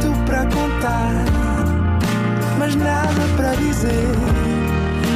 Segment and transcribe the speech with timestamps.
[0.00, 1.24] tanto para contar,
[2.58, 3.92] mas nada para dizer.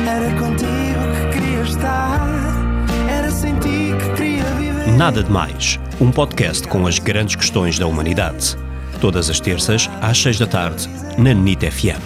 [0.08, 2.20] Era contigo que queria estar,
[3.08, 4.88] era sem ti que queria viver.
[4.96, 8.56] Nada de Mais, um podcast com as grandes questões da humanidade.
[9.00, 10.88] Todas as terças, às seis da tarde,
[11.18, 12.00] na NIT FM.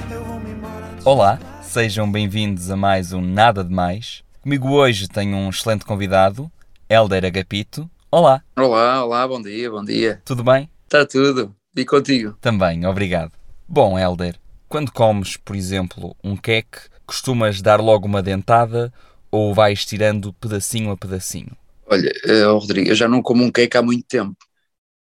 [1.04, 4.22] Olá, sejam bem-vindos a mais um Nada de Mais.
[4.42, 6.50] Comigo hoje tenho um excelente convidado,
[6.88, 7.88] Helder Agapito.
[8.10, 10.20] Olá, Olá, olá, bom dia, bom dia.
[10.24, 10.70] tudo bem?
[10.86, 11.54] Está tudo?
[11.76, 12.36] E contigo?
[12.40, 13.32] Também, obrigado.
[13.68, 14.36] Bom, Helder,
[14.68, 18.92] quando comes, por exemplo, um queque, costumas dar logo uma dentada
[19.30, 21.56] ou vais tirando pedacinho a pedacinho?
[21.86, 22.10] Olha,
[22.48, 24.36] oh, Rodrigo, eu já não como um cake há muito tempo.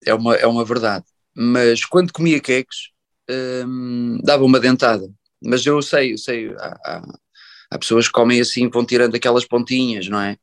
[0.06, 1.06] É uma, é uma verdade.
[1.36, 2.90] Mas quando comia queques,
[3.68, 5.08] hum, dava uma dentada.
[5.44, 7.20] Mas eu sei, eu sei, há, há-
[7.72, 10.38] há pessoas que comem assim, vão tirando aquelas pontinhas, não é?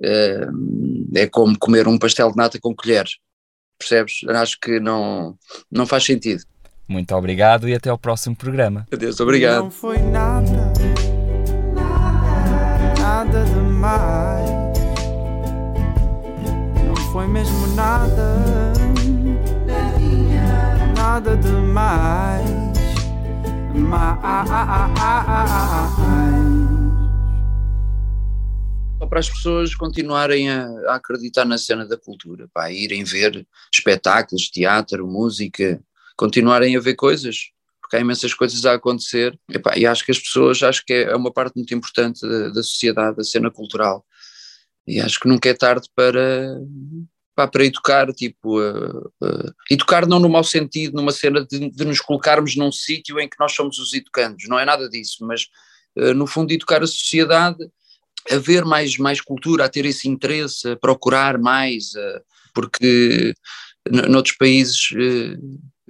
[0.00, 3.12] Hum, é como comer um pastel de nata com colheres.
[3.78, 4.20] Percebes?
[4.28, 5.36] Acho que não,
[5.70, 6.42] não faz sentido.
[6.88, 8.86] Muito obrigado e até ao próximo programa.
[8.90, 9.64] Adeus, obrigado.
[9.64, 10.72] Não foi nada,
[12.98, 14.50] nada demais.
[16.86, 18.72] Não foi mesmo nada,
[20.96, 22.68] nada demais.
[23.74, 24.08] Mais.
[29.18, 34.48] Para as pessoas continuarem a, a acreditar na cena da cultura, pá, irem ver espetáculos,
[34.48, 35.82] teatro, música,
[36.16, 40.20] continuarem a ver coisas, porque há imensas coisas a acontecer, Epá, e acho que as
[40.20, 44.06] pessoas, acho que é uma parte muito importante da, da sociedade, da cena cultural,
[44.86, 46.56] e acho que nunca é tarde para,
[47.34, 51.84] pá, para educar, tipo, uh, uh, educar não no mau sentido, numa cena de, de
[51.84, 55.48] nos colocarmos num sítio em que nós somos os educandos, não é nada disso, mas
[55.96, 57.68] uh, no fundo educar a sociedade
[58.30, 62.22] a ver mais, mais cultura, a ter esse interesse, a procurar mais, eh,
[62.54, 63.34] porque
[63.90, 65.36] noutros países eh,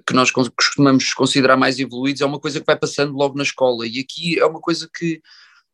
[0.06, 3.86] que nós costumamos considerar mais evoluídos é uma coisa que vai passando logo na escola.
[3.86, 5.20] E aqui é uma coisa que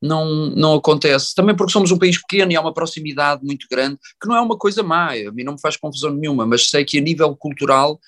[0.03, 3.99] não, não acontece, também porque somos um país pequeno e há uma proximidade muito grande,
[4.21, 6.85] que não é uma coisa má, a mim não me faz confusão nenhuma, mas sei
[6.85, 7.99] que a nível cultural,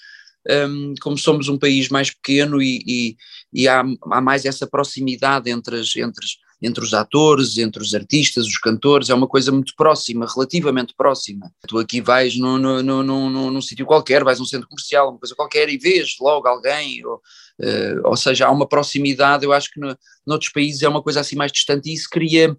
[0.69, 3.16] hum, como somos um país mais pequeno e, e,
[3.53, 7.94] e há, há mais essa proximidade entre, as, entre, as- entre os atores, entre os
[7.94, 11.50] artistas, os cantores, é uma coisa muito próxima, relativamente próxima.
[11.69, 15.69] Tu aqui vais num, num, num, sítio qualquer, vais num centro comercial, uma coisa qualquer,
[15.69, 17.21] e vês logo alguém, ou,
[17.61, 19.97] eh, ou seja, há uma proximidade, eu acho que no,
[20.27, 22.56] noutros países é uma coisa assim mais distante, e isso cria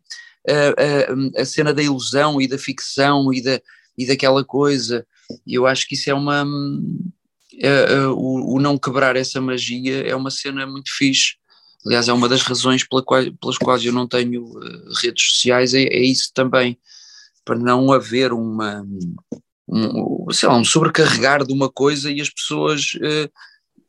[0.48, 3.60] eh, eh, a cena da ilusão e da ficção e, da,
[3.98, 5.08] e daquela coisa,
[5.46, 6.46] e eu acho que isso é uma...
[8.16, 11.36] o, o não quebrar essa magia é uma cena muito fixe.
[11.88, 15.74] Aliás, é uma das razões pela qual- pelas quais eu não tenho eh, redes sociais,
[15.74, 16.78] é, é isso também,
[17.46, 18.86] para não haver uma,
[19.70, 23.30] um, sei lá, um sobrecarregar de uma coisa e as pessoas eh,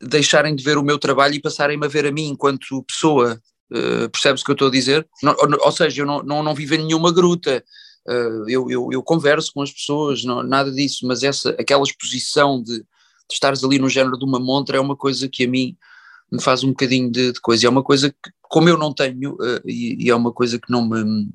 [0.01, 3.37] deixarem de ver o meu trabalho e passarem-me a ver a mim enquanto pessoa.
[3.73, 5.05] Eh, percebes o que eu estou a dizer?
[5.21, 7.63] Não- ou, ou seja, eu não, não, não vivo em nenhuma gruta.
[8.47, 12.77] Eu, eu, eu converso com as pessoas, não, nada disso, mas essa, aquela exposição de,
[12.79, 12.85] de
[13.33, 15.77] estares ali no género de uma montra é uma coisa que a mim
[16.31, 17.65] me faz um bocadinho de, de coisa.
[17.65, 20.71] É uma coisa que, como eu não tenho, eh, e, e é uma coisa que
[20.71, 21.29] não me.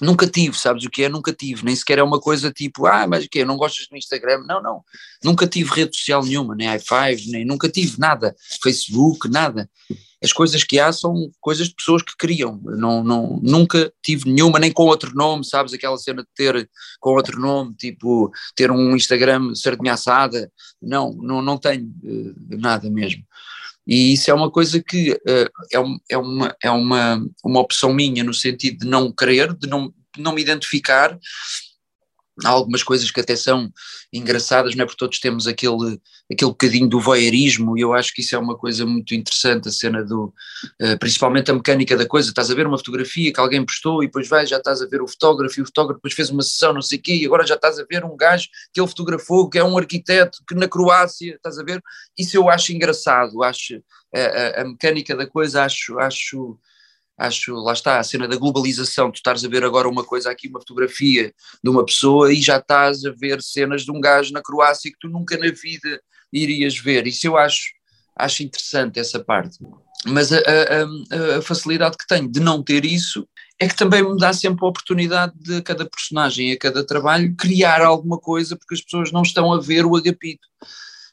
[0.00, 1.08] Nunca tive, sabes o que é?
[1.08, 3.44] Nunca tive, nem sequer é uma coisa tipo, ah, mas o quê?
[3.44, 4.42] Não gostas do Instagram?
[4.44, 4.82] Não, não.
[5.22, 8.34] Nunca tive rede social nenhuma, nem i5, nem nunca tive nada.
[8.60, 9.70] Facebook, nada.
[10.22, 12.60] As coisas que há são coisas de pessoas que criam.
[12.64, 15.72] Não, não, nunca tive nenhuma, nem com outro nome, sabes?
[15.72, 16.68] Aquela cena de ter
[16.98, 20.50] com outro nome, tipo ter um Instagram sardinha assada.
[20.82, 23.22] Não, não, não tenho eh, nada mesmo.
[23.86, 27.92] E isso é uma coisa que eh, é, um- é, uma, é uma, uma opção
[27.92, 31.18] minha no sentido de não querer, de não, de não me identificar.
[32.44, 33.70] Há algumas coisas que até são
[34.12, 34.86] engraçadas, não é?
[34.86, 36.00] Porque todos temos aquele,
[36.32, 39.72] aquele bocadinho do voyeurismo, e eu acho que isso é uma coisa muito interessante, a
[39.72, 40.32] cena do,
[40.80, 44.06] eh, principalmente a mecânica da coisa, estás a ver uma fotografia que alguém postou e
[44.06, 46.72] depois vais, já estás a ver o fotógrafo, e o fotógrafo depois fez uma sessão,
[46.72, 49.48] não sei o quê, e agora já estás a ver um gajo que ele fotografou,
[49.48, 51.80] que é um arquiteto, que na Croácia, estás a ver?
[52.18, 53.80] Isso eu acho engraçado, acho
[54.14, 54.20] a,
[54.60, 56.58] a- a mecânica da coisa, acho, acho,
[57.18, 60.48] acho, lá está, a cena da globalização, tu estás a ver agora uma coisa aqui,
[60.48, 61.32] uma fotografia
[61.62, 64.98] de uma pessoa e já estás a ver cenas de um gajo na Croácia que
[65.00, 66.00] tu nunca na vida
[66.32, 67.62] irias ver, isso eu acho,
[68.18, 69.58] acho interessante essa parte.
[70.06, 70.82] Mas a, a-
[71.34, 73.26] a- a facilidade que tenho de não ter isso
[73.58, 77.80] é que também me dá sempre a oportunidade de cada personagem, a cada trabalho, criar
[77.82, 80.46] alguma coisa, porque as pessoas não estão a ver o agapito,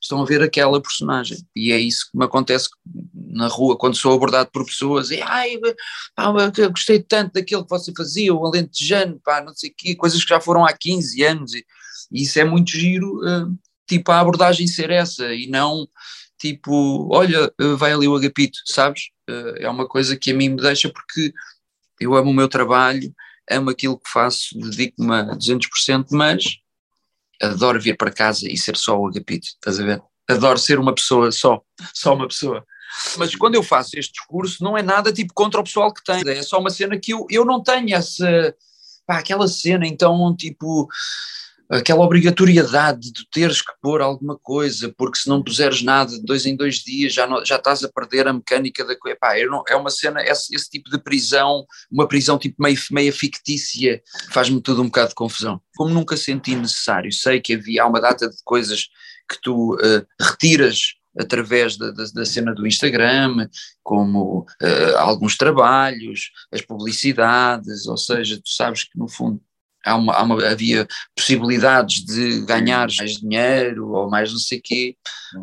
[0.01, 1.37] estão a ver aquela personagem.
[1.55, 2.67] E é isso que me acontece
[3.31, 5.59] na rua, quando sou abordado por pessoas, e ai,
[6.15, 6.31] pá,
[6.69, 10.29] gostei tanto daquilo que você fazia, o Alentejano, pá, não sei o quê, coisas que
[10.29, 11.65] já foram há 15 anos, e,
[12.11, 13.45] e isso é muito giro, eh,
[13.87, 15.87] tipo, a abordagem ser essa e não
[16.41, 19.09] tipo, olha, vai ali o agapito, sabes?
[19.57, 21.31] É uma coisa que a mim me deixa porque
[21.99, 23.13] eu amo o meu trabalho,
[23.49, 26.57] amo aquilo que faço, dedico-me a 200%, mas
[27.39, 30.01] adoro vir para casa e ser só o agapito, estás a ver?
[30.27, 31.61] Adoro ser uma pessoa só,
[31.93, 32.65] só uma pessoa.
[33.17, 36.21] Mas quando eu faço este discurso, não é nada tipo contra o pessoal que tem,
[36.25, 38.55] é só uma cena que eu, eu não tenho essa,
[39.05, 40.87] pá, aquela cena, então, tipo,
[41.71, 46.45] aquela obrigatoriedade de teres que pôr alguma coisa, porque se não puseres nada de dois
[46.45, 49.17] em dois dias já, não, já estás a perder a mecânica da coisa.
[49.69, 54.01] é uma cena, esse, esse, tipo de prisão, uma prisão tipo meio, meio fictícia,
[54.31, 55.61] faz-me tudo um bocado de confusão.
[55.77, 58.89] Como nunca senti necessário, sei que havia uma data de coisas
[59.29, 63.47] que tu uh, retiras através da, da, da, cena do Instagram,
[63.83, 69.41] como uh, alguns trabalhos, as publicidades, ou seja, tu sabes que no fundo
[69.85, 74.61] há uma, há uma, havia possibilidades de ganhar mais dinheiro ou mais não sei o
[74.63, 74.95] quê,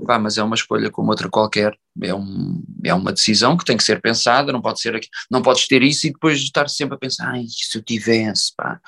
[0.07, 3.77] Pá, mas é uma escolha como outra qualquer, é, um, é uma decisão que tem
[3.77, 6.95] que ser pensada, não pode ser aqui, não podes ter isso e depois estar sempre
[6.95, 8.81] a pensar, ai, se eu tivesse, pá,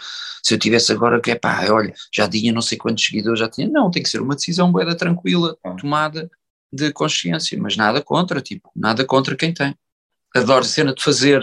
[0.43, 3.49] se eu tivesse agora, que é pá, olha, já tinha não sei quantos seguidores, já
[3.49, 6.31] tinha, não, tem que ser uma decisão boeda tranquila, tomada
[6.73, 9.75] de consciência, mas nada contra, tipo, nada contra quem tem.
[10.35, 11.43] Adoro a cena de fazer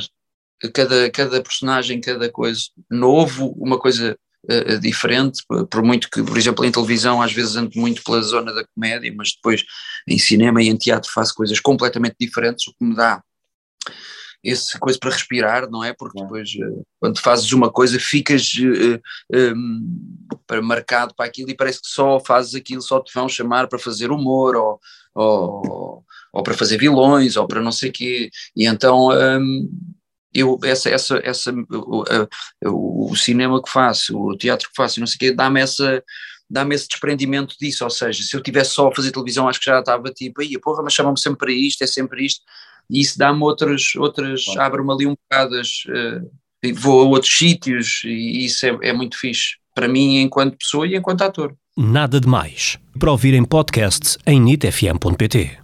[0.74, 4.18] cada, cada personagem, cada coisa novo, uma coisa
[4.50, 8.54] uh, diferente, por muito que, por exemplo, em televisão às vezes ando muito pela zona
[8.54, 9.64] da comédia, mas depois
[10.08, 13.22] em cinema e em teatro faço coisas completamente diferentes, o que me dá
[14.44, 15.94] essa coisa para respirar, não é?
[15.94, 18.52] Porque depois, uh, quando fazes uma coisa, ficas
[19.34, 23.68] um, para, marcado para aquilo e parece que só fazes aquilo, só te vão chamar
[23.68, 24.80] para fazer humor ou,
[25.14, 28.30] ou, ou para fazer vilões ou para não sei o quê.
[28.56, 29.10] E então.
[29.10, 29.70] Um,
[30.34, 32.04] eu, essa, essa, essa, o,
[32.66, 36.04] o, o, cinema que faço, o teatro que faço, não sei o quê, dá-me essa,
[36.50, 39.66] dá-me esse desprendimento disso, ou seja, se eu tivesse só a fazer televisão, acho que
[39.66, 42.42] já estava tipo, aí, porra, mas chamam-me sempre para isto, é sempre isto,
[42.90, 44.62] e isso dá-me outras, outras claro.
[44.62, 49.56] abre-me ali um bocado, uh, vou a outros sítios, e isso é, é muito fixe,
[49.74, 51.56] para mim, enquanto pessoa e enquanto ator.
[51.78, 52.78] Nada de mais.
[52.98, 55.60] Para ouvir em podcast em nitfm.pt.